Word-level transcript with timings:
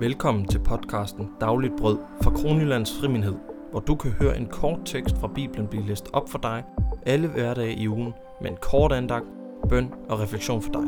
Velkommen 0.00 0.48
til 0.48 0.58
podcasten 0.58 1.28
Dagligt 1.40 1.76
Brød 1.76 1.98
fra 2.22 2.30
Kronjyllands 2.30 2.98
Friminhed, 3.00 3.34
hvor 3.70 3.80
du 3.80 3.94
kan 3.94 4.10
høre 4.10 4.36
en 4.36 4.46
kort 4.46 4.78
tekst 4.84 5.18
fra 5.18 5.30
Bibelen 5.34 5.66
blive 5.66 5.86
læst 5.86 6.08
op 6.12 6.28
for 6.28 6.38
dig 6.38 6.64
alle 7.06 7.28
hverdage 7.28 7.74
i 7.74 7.88
ugen 7.88 8.12
med 8.40 8.50
en 8.50 8.56
kort 8.62 8.92
andagt, 8.92 9.24
bøn 9.68 9.92
og 10.08 10.20
refleksion 10.20 10.62
for 10.62 10.72
dig. 10.72 10.84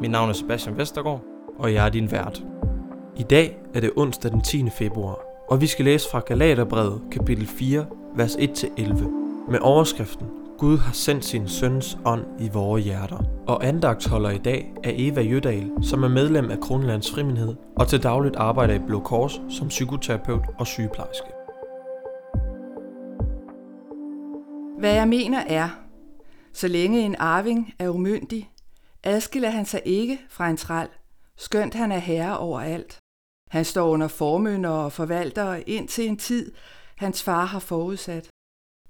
Mit 0.00 0.10
navn 0.10 0.28
er 0.28 0.32
Sebastian 0.32 0.78
Vestergaard, 0.78 1.22
og 1.58 1.74
jeg 1.74 1.86
er 1.86 1.90
din 1.90 2.10
vært. 2.10 2.44
I 3.16 3.22
dag 3.22 3.58
er 3.74 3.80
det 3.80 3.90
onsdag 3.96 4.30
den 4.30 4.40
10. 4.40 4.70
februar, 4.70 5.18
og 5.48 5.60
vi 5.60 5.66
skal 5.66 5.84
læse 5.84 6.08
fra 6.10 6.20
Galaterbrevet 6.20 7.02
kapitel 7.10 7.46
4, 7.46 7.86
vers 8.16 8.36
1-11 8.36 9.50
med 9.50 9.58
overskriften 9.60 10.41
Gud 10.62 10.78
har 10.78 10.92
sendt 10.92 11.24
sin 11.24 11.48
søns 11.48 11.98
ånd 12.04 12.40
i 12.40 12.48
vores 12.48 12.84
hjerter. 12.84 13.24
Og 13.46 13.66
andagtsholder 13.66 14.30
i 14.30 14.38
dag 14.38 14.72
er 14.84 14.92
Eva 14.94 15.20
Jødal, 15.20 15.70
som 15.82 16.02
er 16.02 16.08
medlem 16.08 16.50
af 16.50 16.60
Kronlands 16.60 17.10
Friminhed 17.10 17.56
og 17.76 17.88
til 17.88 18.02
dagligt 18.02 18.36
arbejder 18.36 18.74
i 18.74 18.78
Blå 18.86 19.00
Kors 19.00 19.40
som 19.50 19.68
psykoterapeut 19.68 20.44
og 20.58 20.66
sygeplejerske. 20.66 21.26
Hvad 24.78 24.94
jeg 24.94 25.08
mener 25.08 25.38
er, 25.38 25.68
så 26.52 26.68
længe 26.68 27.00
en 27.00 27.16
arving 27.18 27.74
er 27.78 27.88
umyndig, 27.88 28.50
adskiller 29.02 29.50
han 29.50 29.66
sig 29.66 29.82
ikke 29.84 30.18
fra 30.30 30.48
en 30.48 30.56
træl, 30.56 30.88
skønt 31.36 31.74
han 31.74 31.92
er 31.92 31.98
herre 31.98 32.38
over 32.38 32.60
alt. 32.60 32.98
Han 33.50 33.64
står 33.64 33.88
under 33.88 34.08
formønder 34.08 34.70
og 34.70 34.92
forvalter 34.92 35.62
indtil 35.66 36.08
en 36.08 36.16
tid, 36.16 36.52
hans 36.96 37.22
far 37.22 37.44
har 37.44 37.58
forudsat. 37.58 38.31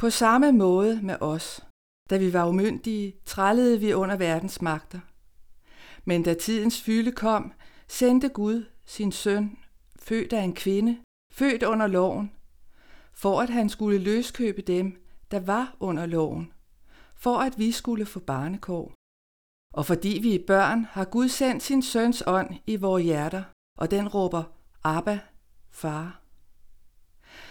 På 0.03 0.11
samme 0.11 0.53
måde 0.53 1.01
med 1.03 1.17
os. 1.21 1.67
Da 2.11 2.17
vi 2.17 2.33
var 2.33 2.49
umyndige, 2.49 3.15
trællede 3.25 3.81
vi 3.81 3.93
under 3.93 4.17
verdens 4.17 4.63
magter. 4.63 5.01
Men 6.05 6.23
da 6.23 6.35
tidens 6.35 6.83
fylde 6.83 7.13
kom, 7.13 7.53
sendte 7.89 8.29
Gud 8.29 8.65
sin 8.85 9.13
søn, 9.13 9.59
født 9.97 10.33
af 10.33 10.43
en 10.43 10.55
kvinde, 10.55 10.99
født 11.33 11.63
under 11.63 11.87
loven, 11.87 12.33
for 13.13 13.41
at 13.41 13.51
han 13.51 13.69
skulle 13.69 13.99
løskøbe 13.99 14.63
dem, 14.63 15.05
der 15.31 15.41
var 15.41 15.77
under 15.81 16.07
loven, 16.07 16.53
for 17.15 17.39
at 17.39 17.59
vi 17.59 17.73
skulle 17.73 18.07
få 18.07 18.21
barnekår. 18.21 18.95
Og 19.75 19.87
fordi 19.87 20.19
vi 20.23 20.35
er 20.35 20.47
børn, 20.47 20.85
har 20.85 21.05
Gud 21.05 21.29
sendt 21.29 21.63
sin 21.63 21.83
søns 21.83 22.23
ånd 22.27 22.51
i 22.67 22.77
vores 22.77 23.05
hjerter, 23.05 23.43
og 23.79 23.91
den 23.91 24.09
råber, 24.09 24.43
Abba, 24.85 25.21
far. 25.71 26.23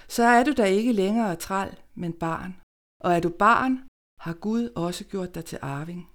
Så 0.08 0.24
er 0.24 0.44
du 0.44 0.54
da 0.58 0.64
ikke 0.64 0.94
længere 0.94 1.36
træl, 1.36 1.81
men 1.96 2.14
barn. 2.14 2.62
Og 3.04 3.14
er 3.14 3.20
du 3.20 3.30
barn, 3.30 3.74
har 4.20 4.34
Gud 4.34 4.70
også 4.76 5.04
gjort 5.06 5.36
dig 5.36 5.46
til 5.46 5.60
arving. 5.62 6.12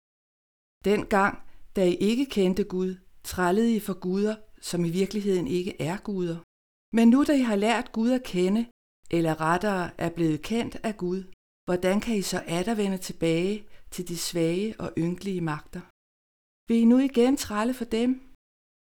Dengang, 0.84 1.42
da 1.76 1.82
I 1.88 1.94
ikke 1.94 2.26
kendte 2.26 2.64
Gud, 2.64 2.96
trællede 3.24 3.76
I 3.76 3.80
for 3.80 4.00
guder, 4.00 4.36
som 4.60 4.84
i 4.84 4.90
virkeligheden 4.90 5.46
ikke 5.46 5.82
er 5.82 5.96
guder. 5.96 6.38
Men 6.96 7.08
nu 7.08 7.24
da 7.24 7.32
I 7.32 7.48
har 7.50 7.56
lært 7.56 7.92
Gud 7.92 8.10
at 8.10 8.22
kende, 8.22 8.66
eller 9.10 9.40
rettere 9.40 10.00
er 10.00 10.10
blevet 10.10 10.42
kendt 10.42 10.74
af 10.88 10.96
Gud, 10.96 11.20
hvordan 11.64 12.00
kan 12.00 12.16
I 12.16 12.22
så 12.22 12.38
vende 12.76 12.98
tilbage 12.98 13.66
til 13.90 14.08
de 14.08 14.18
svage 14.18 14.80
og 14.80 14.92
ynkelige 14.98 15.40
magter? 15.40 15.80
Vil 16.68 16.76
I 16.80 16.84
nu 16.84 16.98
igen 16.98 17.36
trælle 17.36 17.74
for 17.74 17.84
dem? 17.84 18.10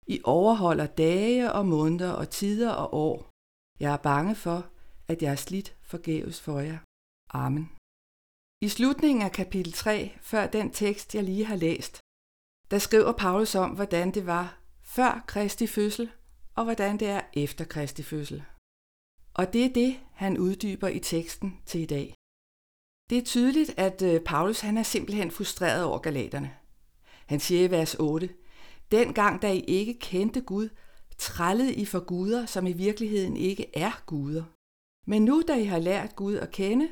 I 0.06 0.20
overholder 0.24 0.86
dage 0.86 1.52
og 1.52 1.66
måneder 1.66 2.12
og 2.12 2.30
tider 2.30 2.70
og 2.70 2.94
år. 2.94 3.30
Jeg 3.80 3.92
er 3.92 4.02
bange 4.10 4.34
for, 4.34 4.70
at 5.10 5.22
jeg 5.22 5.32
er 5.32 5.36
slidt 5.36 5.76
forgæves 5.82 6.40
for 6.40 6.60
jer. 6.60 6.78
Amen. 7.30 7.64
I 8.62 8.68
slutningen 8.68 9.22
af 9.22 9.32
kapitel 9.32 9.72
3, 9.72 10.18
før 10.20 10.46
den 10.46 10.70
tekst, 10.70 11.14
jeg 11.14 11.24
lige 11.24 11.44
har 11.44 11.56
læst, 11.56 12.00
der 12.70 12.78
skriver 12.78 13.12
Paulus 13.12 13.54
om, 13.54 13.70
hvordan 13.70 14.14
det 14.14 14.26
var 14.26 14.60
før 14.82 15.24
Kristi 15.26 15.66
fødsel, 15.66 16.10
og 16.54 16.64
hvordan 16.64 16.98
det 17.00 17.08
er 17.08 17.20
efter 17.32 17.64
Kristi 17.64 18.02
fødsel. 18.02 18.42
Og 19.34 19.52
det 19.52 19.64
er 19.64 19.72
det, 19.72 20.00
han 20.12 20.38
uddyber 20.38 20.88
i 20.88 20.98
teksten 20.98 21.60
til 21.66 21.80
i 21.80 21.86
dag. 21.86 22.14
Det 23.10 23.18
er 23.18 23.24
tydeligt, 23.24 23.74
at 23.76 24.02
øh, 24.02 24.20
Paulus 24.20 24.60
han 24.60 24.76
er 24.76 24.82
simpelthen 24.82 25.30
frustreret 25.30 25.84
over 25.84 25.98
galaterne. 25.98 26.56
Han 27.26 27.40
siger 27.40 27.64
i 27.64 27.70
vers 27.70 27.94
8, 27.94 28.34
Dengang 28.90 29.42
da 29.42 29.52
I 29.52 29.60
ikke 29.60 29.98
kendte 29.98 30.40
Gud, 30.40 30.68
trællede 31.18 31.74
I 31.74 31.84
for 31.84 32.00
guder, 32.00 32.46
som 32.46 32.66
i 32.66 32.72
virkeligheden 32.72 33.36
ikke 33.36 33.66
er 33.74 34.02
guder. 34.06 34.44
Men 35.10 35.24
nu 35.24 35.42
da 35.48 35.54
I 35.54 35.64
har 35.64 35.78
lært 35.78 36.16
Gud 36.16 36.34
at 36.34 36.50
kende, 36.50 36.88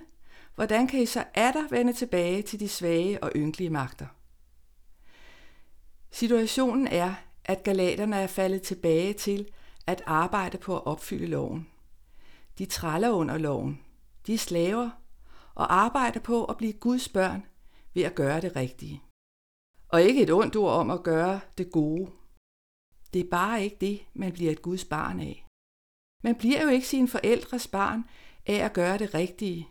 hvordan 0.55 0.87
kan 0.87 1.03
I 1.03 1.07
så 1.07 1.25
atter 1.35 1.69
vende 1.69 1.93
tilbage 1.93 2.43
til 2.43 2.61
de 2.61 2.69
svage 2.69 3.23
og 3.23 3.33
ynkelige 3.37 3.71
magter? 3.71 4.07
Situationen 6.11 6.87
er, 6.87 7.15
at 7.45 7.63
galaterne 7.63 8.17
er 8.17 8.27
faldet 8.27 8.63
tilbage 8.63 9.13
til 9.13 9.49
at 9.87 10.03
arbejde 10.07 10.59
på 10.59 10.77
at 10.77 10.87
opfylde 10.87 11.27
loven. 11.27 11.69
De 12.59 12.67
træller 12.67 13.11
under 13.11 13.39
loven. 13.39 13.83
De 14.27 14.35
er 14.35 14.39
slaver 14.39 14.91
og 15.55 15.75
arbejder 15.75 16.21
på 16.21 16.45
at 16.45 16.57
blive 16.57 16.73
Guds 16.73 17.09
børn 17.09 17.47
ved 17.95 18.03
at 18.03 18.15
gøre 18.15 18.41
det 18.41 18.57
rigtige. 18.57 19.03
Og 19.89 20.03
ikke 20.03 20.23
et 20.23 20.33
ondt 20.33 20.57
ord 20.57 20.73
om 20.73 20.91
at 20.91 21.03
gøre 21.03 21.41
det 21.59 21.73
gode. 21.73 22.11
Det 23.13 23.21
er 23.21 23.31
bare 23.31 23.65
ikke 23.65 23.77
det, 23.81 24.07
man 24.15 24.33
bliver 24.33 24.53
et 24.53 24.63
Guds 24.63 24.85
barn 24.85 25.21
af. 25.21 25.48
Man 26.25 26.37
bliver 26.41 26.63
jo 26.63 26.69
ikke 26.69 26.89
sine 26.89 27.09
forældres 27.09 27.69
barn 27.69 28.01
af 28.47 28.59
at 28.65 28.73
gøre 28.73 28.99
det 28.99 29.15
rigtige. 29.15 29.69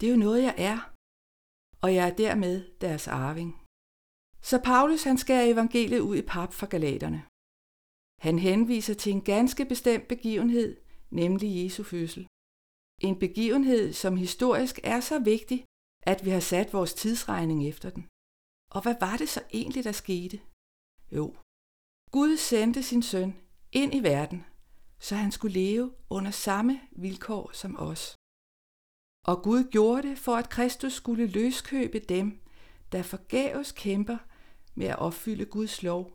Det 0.00 0.06
er 0.06 0.10
jo 0.10 0.24
noget, 0.26 0.42
jeg 0.42 0.54
er, 0.58 0.78
og 1.82 1.94
jeg 1.94 2.08
er 2.08 2.14
dermed 2.24 2.56
deres 2.80 3.08
arving. 3.08 3.52
Så 4.42 4.60
Paulus 4.64 5.02
han 5.02 5.18
skærer 5.18 5.52
evangeliet 5.52 6.00
ud 6.00 6.16
i 6.16 6.28
pap 6.32 6.52
for 6.52 6.66
galaterne. 6.66 7.20
Han 8.26 8.38
henviser 8.38 8.94
til 8.94 9.12
en 9.12 9.24
ganske 9.34 9.64
bestemt 9.64 10.08
begivenhed, 10.08 10.70
nemlig 11.10 11.64
Jesu 11.64 11.82
fødsel. 11.82 12.26
En 13.08 13.18
begivenhed, 13.18 13.92
som 13.92 14.16
historisk 14.16 14.80
er 14.84 15.00
så 15.00 15.18
vigtig, 15.18 15.64
at 16.02 16.24
vi 16.24 16.30
har 16.30 16.40
sat 16.40 16.72
vores 16.72 16.94
tidsregning 16.94 17.68
efter 17.68 17.90
den. 17.90 18.08
Og 18.74 18.82
hvad 18.82 18.96
var 19.00 19.16
det 19.16 19.28
så 19.28 19.42
egentlig, 19.52 19.84
der 19.84 19.92
skete? 19.92 20.40
Jo, 21.16 21.36
Gud 22.10 22.36
sendte 22.36 22.82
sin 22.82 23.02
søn 23.02 23.30
ind 23.72 23.94
i 23.94 24.02
verden, 24.02 24.44
så 25.00 25.14
han 25.14 25.32
skulle 25.32 25.52
leve 25.52 25.92
under 26.10 26.30
samme 26.30 26.80
vilkår 26.92 27.50
som 27.52 27.76
os. 27.78 28.16
Og 29.26 29.42
Gud 29.42 29.64
gjorde 29.70 30.08
det 30.08 30.18
for, 30.18 30.36
at 30.36 30.48
Kristus 30.48 30.92
skulle 30.92 31.26
løskøbe 31.26 31.98
dem, 31.98 32.40
der 32.92 33.02
forgæves 33.02 33.72
kæmper 33.72 34.18
med 34.74 34.86
at 34.86 34.98
opfylde 34.98 35.44
Guds 35.44 35.82
lov, 35.82 36.12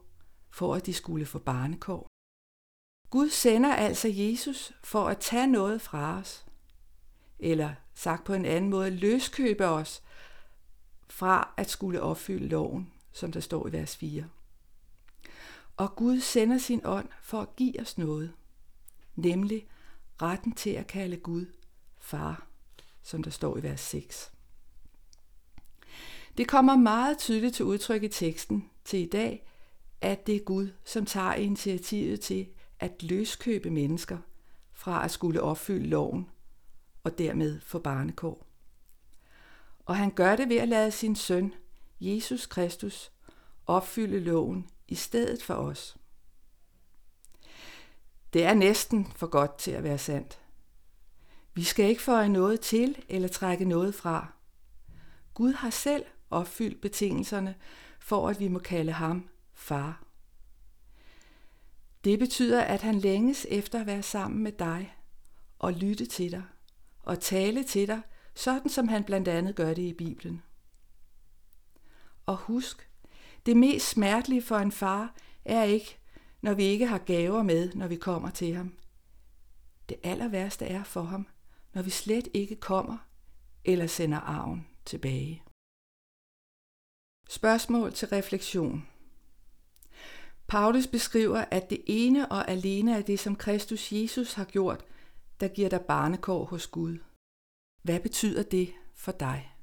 for 0.51 0.75
at 0.75 0.85
de 0.85 0.93
skulle 0.93 1.25
få 1.25 1.39
barnekår. 1.39 2.07
Gud 3.09 3.29
sender 3.29 3.73
altså 3.73 4.07
Jesus 4.07 4.73
for 4.83 5.07
at 5.07 5.17
tage 5.19 5.47
noget 5.47 5.81
fra 5.81 6.19
os, 6.19 6.45
eller 7.39 7.73
sagt 7.93 8.23
på 8.23 8.33
en 8.33 8.45
anden 8.45 8.69
måde, 8.69 8.89
løskøbe 8.89 9.65
os 9.65 10.03
fra 11.09 11.53
at 11.57 11.69
skulle 11.69 12.01
opfylde 12.01 12.47
loven, 12.47 12.93
som 13.11 13.31
der 13.31 13.39
står 13.39 13.67
i 13.67 13.71
vers 13.71 13.97
4. 13.97 14.29
Og 15.77 15.95
Gud 15.95 16.19
sender 16.19 16.57
sin 16.57 16.81
ånd 16.85 17.09
for 17.21 17.41
at 17.41 17.55
give 17.55 17.81
os 17.81 17.97
noget, 17.97 18.33
nemlig 19.15 19.67
retten 20.21 20.51
til 20.51 20.69
at 20.69 20.87
kalde 20.87 21.17
Gud 21.17 21.45
far, 21.99 22.47
som 23.03 23.23
der 23.23 23.31
står 23.31 23.57
i 23.57 23.63
vers 23.63 23.81
6. 23.81 24.31
Det 26.37 26.47
kommer 26.47 26.75
meget 26.75 27.17
tydeligt 27.17 27.55
til 27.55 27.65
udtryk 27.65 28.03
i 28.03 28.07
teksten 28.07 28.69
til 28.85 28.99
i 28.99 29.05
dag, 29.05 29.47
at 30.01 30.27
det 30.27 30.35
er 30.35 30.43
Gud, 30.43 30.69
som 30.83 31.05
tager 31.05 31.33
initiativet 31.33 32.21
til 32.21 32.47
at 32.79 33.03
løskøbe 33.03 33.69
mennesker 33.69 34.17
fra 34.73 35.05
at 35.05 35.11
skulle 35.11 35.41
opfylde 35.41 35.87
loven 35.87 36.29
og 37.03 37.17
dermed 37.17 37.61
få 37.61 37.79
barnekår. 37.79 38.47
Og 39.85 39.95
han 39.97 40.11
gør 40.11 40.35
det 40.35 40.49
ved 40.49 40.57
at 40.57 40.67
lade 40.67 40.91
sin 40.91 41.15
søn, 41.15 41.53
Jesus 41.99 42.45
Kristus, 42.45 43.11
opfylde 43.65 44.19
loven 44.19 44.69
i 44.87 44.95
stedet 44.95 45.43
for 45.43 45.53
os. 45.53 45.97
Det 48.35 48.43
er 48.43 48.53
næsten 48.53 49.11
for 49.15 49.27
godt 49.27 49.57
til 49.57 49.71
at 49.71 49.83
være 49.83 49.97
sandt. 49.97 50.39
Vi 51.53 51.63
skal 51.63 51.85
ikke 51.85 52.01
føje 52.01 52.29
noget 52.29 52.59
til 52.59 53.03
eller 53.09 53.27
trække 53.27 53.65
noget 53.65 53.95
fra. 53.95 54.33
Gud 55.33 55.53
har 55.53 55.69
selv 55.69 56.05
opfyldt 56.29 56.81
betingelserne 56.81 57.55
for, 57.99 58.29
at 58.29 58.39
vi 58.39 58.47
må 58.47 58.59
kalde 58.59 58.91
ham 58.91 59.29
far. 59.53 60.03
Det 62.03 62.19
betyder, 62.19 62.61
at 62.61 62.81
han 62.81 62.95
længes 62.95 63.47
efter 63.49 63.79
at 63.79 63.85
være 63.85 64.03
sammen 64.03 64.43
med 64.43 64.51
dig 64.51 64.95
og 65.59 65.73
lytte 65.73 66.05
til 66.05 66.31
dig 66.31 66.43
og 67.03 67.19
tale 67.19 67.63
til 67.63 67.87
dig, 67.87 68.01
sådan 68.33 68.69
som 68.69 68.87
han 68.87 69.03
blandt 69.03 69.27
andet 69.27 69.55
gør 69.55 69.73
det 69.73 69.83
i 69.83 69.93
Bibelen. 69.93 70.43
Og 72.25 72.37
husk, 72.37 72.89
det 73.45 73.57
mest 73.57 73.89
smertelige 73.89 74.41
for 74.41 74.57
en 74.57 74.71
far 74.71 75.15
er 75.45 75.63
ikke, 75.63 75.99
når 76.45 76.53
vi 76.53 76.63
ikke 76.63 76.87
har 76.87 76.97
gaver 76.97 77.43
med, 77.43 77.73
når 77.73 77.87
vi 77.87 77.95
kommer 77.95 78.29
til 78.29 78.55
ham. 78.55 78.73
Det 79.89 79.97
aller 80.03 80.27
værste 80.27 80.65
er 80.65 80.83
for 80.83 81.01
ham, 81.01 81.27
når 81.73 81.81
vi 81.81 81.89
slet 81.89 82.27
ikke 82.33 82.55
kommer 82.55 82.97
eller 83.63 83.87
sender 83.87 84.17
arven 84.17 84.67
tilbage. 84.85 85.43
Spørgsmål 87.29 87.93
til 87.93 88.07
refleksion. 88.07 88.87
Paulus 90.47 90.87
beskriver, 90.87 91.45
at 91.51 91.69
det 91.69 91.83
ene 91.87 92.31
og 92.31 92.49
alene 92.49 92.97
er 92.97 93.01
det, 93.01 93.19
som 93.19 93.35
Kristus 93.35 93.91
Jesus 93.91 94.33
har 94.33 94.45
gjort, 94.45 94.85
der 95.39 95.47
giver 95.47 95.69
dig 95.69 95.81
barnekår 95.81 96.45
hos 96.45 96.67
Gud. 96.67 96.97
Hvad 97.83 97.99
betyder 97.99 98.43
det 98.43 98.73
for 98.93 99.11
dig? 99.11 99.54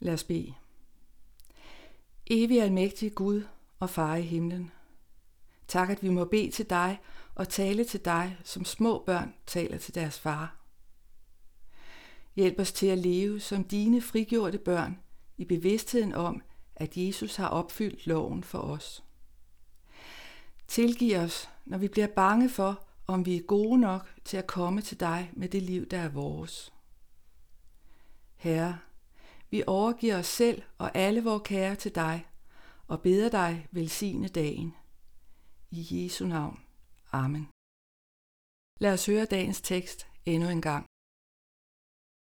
Lad 0.00 0.14
os 0.14 0.24
bede. 0.24 0.54
Evig 2.26 2.62
almægtig 2.62 3.14
Gud 3.14 3.46
og 3.80 3.90
far 3.90 4.16
i 4.16 4.22
himlen. 4.22 4.70
Tak, 5.68 5.90
at 5.90 6.02
vi 6.02 6.08
må 6.08 6.24
bede 6.24 6.50
til 6.50 6.70
dig 6.70 7.00
og 7.34 7.48
tale 7.48 7.84
til 7.84 8.04
dig, 8.04 8.38
som 8.44 8.64
små 8.64 9.02
børn 9.06 9.34
taler 9.46 9.78
til 9.78 9.94
deres 9.94 10.18
far. 10.18 10.56
Hjælp 12.36 12.58
os 12.58 12.72
til 12.72 12.86
at 12.86 12.98
leve 12.98 13.40
som 13.40 13.64
dine 13.64 14.02
frigjorte 14.02 14.58
børn 14.58 15.00
i 15.36 15.44
bevidstheden 15.44 16.14
om, 16.14 16.42
at 16.76 16.96
Jesus 16.96 17.36
har 17.36 17.48
opfyldt 17.48 18.06
loven 18.06 18.44
for 18.44 18.58
os. 18.58 19.04
Tilgiv 20.68 21.16
os, 21.16 21.48
når 21.64 21.78
vi 21.78 21.88
bliver 21.88 22.06
bange 22.06 22.50
for, 22.50 22.82
om 23.06 23.26
vi 23.26 23.36
er 23.36 23.42
gode 23.42 23.80
nok 23.80 24.14
til 24.24 24.36
at 24.36 24.46
komme 24.46 24.82
til 24.82 25.00
dig 25.00 25.30
med 25.32 25.48
det 25.48 25.62
liv, 25.62 25.86
der 25.86 25.98
er 25.98 26.08
vores. 26.08 26.72
Herre, 28.36 28.78
vi 29.50 29.62
overgiver 29.66 30.18
os 30.18 30.26
selv 30.26 30.62
og 30.78 30.90
alle 30.94 31.24
vores 31.24 31.42
kære 31.44 31.76
til 31.76 31.94
dig 31.94 32.26
og 32.88 33.02
beder 33.02 33.28
dig 33.28 33.68
velsigne 33.70 34.28
dagen. 34.28 34.74
I 35.70 35.86
Jesu 35.90 36.26
navn. 36.26 36.60
Amen. 37.12 37.48
Lad 38.80 38.92
os 38.92 39.06
høre 39.06 39.24
dagens 39.24 39.60
tekst 39.60 40.06
endnu 40.24 40.48
en 40.48 40.62
gang. 40.62 40.86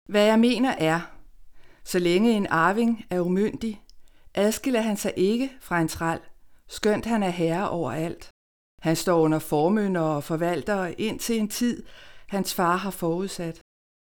Hvad 0.09 0.25
jeg 0.25 0.39
mener 0.39 0.69
er, 0.69 1.01
så 1.83 1.99
længe 1.99 2.31
en 2.31 2.47
arving 2.47 3.05
er 3.09 3.19
umyndig, 3.19 3.83
adskiller 4.33 4.81
han 4.81 4.97
sig 4.97 5.13
ikke 5.17 5.57
fra 5.61 5.81
en 5.81 5.87
træl, 5.87 6.19
skønt 6.67 7.05
han 7.05 7.23
er 7.23 7.29
herre 7.29 7.69
over 7.69 7.91
alt. 7.91 8.31
Han 8.81 8.95
står 8.95 9.19
under 9.19 9.39
formønder 9.39 10.01
og 10.01 10.23
forvalter 10.23 10.95
indtil 10.97 11.39
en 11.39 11.49
tid, 11.49 11.85
hans 12.27 12.53
far 12.53 12.75
har 12.75 12.91
forudsat. 12.91 13.61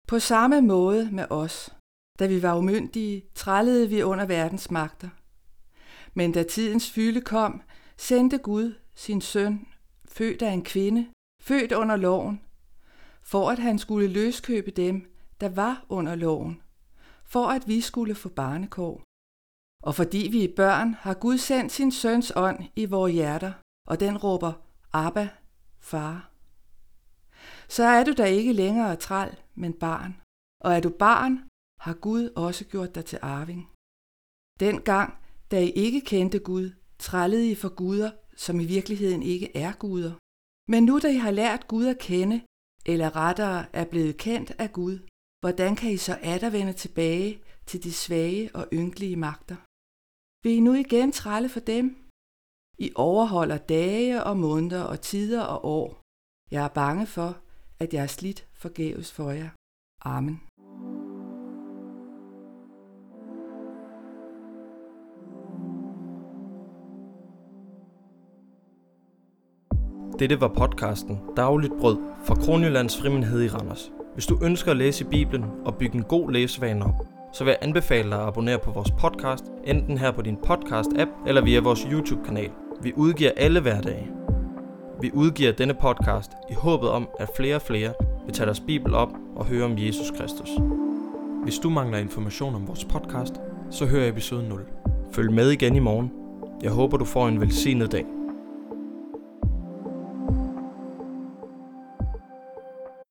På 0.07 0.19
samme 0.19 0.61
måde 0.61 1.11
med 1.11 1.25
os. 1.29 1.76
Da 2.19 2.27
vi 2.27 2.41
var 2.41 2.55
umyndige, 2.57 3.23
trællede 3.35 3.89
vi 3.89 4.03
under 4.03 4.25
verdens 4.25 4.71
magter. 4.71 5.09
Men 6.13 6.31
da 6.31 6.43
tidens 6.43 6.91
fylde 6.91 7.21
kom, 7.21 7.61
sendte 7.97 8.37
Gud 8.37 8.75
sin 8.95 9.21
søn, 9.21 9.67
født 10.05 10.41
af 10.41 10.51
en 10.51 10.63
kvinde, 10.63 11.07
født 11.41 11.71
under 11.71 11.95
loven, 11.95 12.41
for 13.21 13.49
at 13.49 13.59
han 13.59 13.79
skulle 13.79 14.07
løskøbe 14.07 14.71
dem, 14.71 15.13
der 15.41 15.49
var 15.49 15.85
under 15.89 16.15
loven, 16.15 16.61
for 17.25 17.45
at 17.47 17.67
vi 17.67 17.81
skulle 17.81 18.15
få 18.15 18.29
barnekår. 18.29 19.03
Og 19.83 19.95
fordi 19.95 20.27
vi 20.31 20.43
er 20.43 20.55
børn, 20.55 20.93
har 20.93 21.13
Gud 21.13 21.37
sendt 21.37 21.71
sin 21.71 21.91
søns 21.91 22.31
ånd 22.35 22.59
i 22.75 22.85
vores 22.85 23.13
hjerter, 23.13 23.53
og 23.87 23.99
den 23.99 24.17
råber, 24.17 24.53
Abba, 24.93 25.29
far. 25.79 26.31
Så 27.67 27.83
er 27.83 28.03
du 28.03 28.13
da 28.13 28.25
ikke 28.25 28.53
længere 28.53 28.95
træl, 28.95 29.37
men 29.55 29.73
barn. 29.73 30.21
Og 30.63 30.73
er 30.73 30.79
du 30.79 30.89
barn, 30.89 31.43
har 31.85 31.93
Gud 31.93 32.29
også 32.35 32.65
gjort 32.65 32.95
dig 32.95 33.05
til 33.05 33.19
arving. 33.21 33.63
Dengang, 34.59 35.09
da 35.51 35.57
I 35.63 35.69
ikke 35.85 36.01
kendte 36.01 36.39
Gud, 36.39 36.71
trællede 36.99 37.51
I 37.51 37.55
for 37.55 37.69
guder, 37.75 38.11
som 38.35 38.59
i 38.59 38.65
virkeligheden 38.65 39.23
ikke 39.23 39.57
er 39.57 39.73
guder. 39.73 40.13
Men 40.71 40.83
nu 40.83 40.99
da 40.99 41.07
I 41.07 41.19
har 41.25 41.31
lært 41.31 41.67
Gud 41.67 41.85
at 41.85 41.99
kende, 41.99 42.41
eller 42.85 43.15
rettere 43.15 43.75
er 43.75 43.85
blevet 43.85 44.17
kendt 44.17 44.51
af 44.51 44.73
Gud, 44.73 44.99
hvordan 45.43 45.75
kan 45.75 45.91
I 45.91 45.97
så 45.97 46.19
atter 46.21 46.49
vende 46.49 46.73
tilbage 46.73 47.41
til 47.65 47.83
de 47.83 47.93
svage 47.93 48.55
og 48.55 48.67
ynkelige 48.73 49.15
magter? 49.15 49.57
Vil 50.43 50.51
I 50.57 50.59
nu 50.59 50.73
igen 50.73 51.11
trælle 51.11 51.49
for 51.49 51.59
dem? 51.59 51.85
I 52.79 52.91
overholder 52.95 53.57
dage 53.57 54.23
og 54.23 54.37
måneder 54.37 54.83
og 54.83 55.01
tider 55.01 55.41
og 55.41 55.65
år. 55.65 56.01
Jeg 56.51 56.65
er 56.65 56.73
bange 56.81 57.07
for, 57.07 57.41
at 57.79 57.93
jeg 57.93 58.03
er 58.03 58.07
slidt 58.07 58.47
forgæves 58.53 59.11
for 59.11 59.31
jer. 59.31 59.49
Amen. 60.01 60.41
Dette 70.19 70.41
var 70.41 70.47
podcasten 70.47 71.19
Dagligt 71.35 71.73
Brød 71.79 71.97
fra 72.25 72.35
Kronjyllands 72.35 73.01
Frimindhed 73.01 73.43
i 73.43 73.47
Randers. 73.47 73.91
Hvis 74.13 74.25
du 74.25 74.39
ønsker 74.43 74.71
at 74.71 74.77
læse 74.77 75.05
Bibelen 75.05 75.45
og 75.65 75.75
bygge 75.75 75.95
en 75.95 76.03
god 76.03 76.31
læsevane 76.31 76.85
op, 76.85 77.05
så 77.33 77.43
vil 77.43 77.51
jeg 77.51 77.57
anbefale 77.61 78.09
dig 78.09 78.19
at 78.19 78.27
abonnere 78.27 78.59
på 78.59 78.71
vores 78.71 78.91
podcast, 78.91 79.45
enten 79.63 79.97
her 79.97 80.11
på 80.11 80.21
din 80.21 80.37
podcast-app 80.49 81.27
eller 81.27 81.41
via 81.43 81.59
vores 81.59 81.87
YouTube-kanal. 81.91 82.49
Vi 82.81 82.93
udgiver 82.95 83.31
alle 83.37 83.61
hverdage. 83.61 84.07
Vi 85.01 85.11
udgiver 85.13 85.51
denne 85.51 85.73
podcast 85.73 86.31
i 86.49 86.53
håbet 86.53 86.89
om, 86.89 87.09
at 87.19 87.29
flere 87.37 87.55
og 87.55 87.61
flere 87.61 87.93
vil 88.25 88.33
tage 88.33 88.45
deres 88.45 88.59
Bibel 88.59 88.93
op 88.93 89.09
og 89.35 89.45
høre 89.45 89.65
om 89.65 89.77
Jesus 89.77 90.11
Kristus. 90.11 90.49
Hvis 91.43 91.57
du 91.57 91.69
mangler 91.69 91.97
information 91.97 92.55
om 92.55 92.67
vores 92.67 92.85
podcast, 92.85 93.35
så 93.69 93.85
hør 93.85 94.09
episode 94.09 94.49
0. 94.49 94.61
Følg 95.11 95.31
med 95.31 95.49
igen 95.49 95.75
i 95.75 95.79
morgen. 95.79 96.11
Jeg 96.63 96.71
håber, 96.71 96.97
du 96.97 97.05
får 97.05 97.27
en 97.27 97.41
velsignet 97.41 97.91
dag. 97.91 98.16